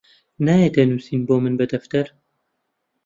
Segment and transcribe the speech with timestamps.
[0.45, 2.07] نایەتە نووسین بۆ من بە دەفتەر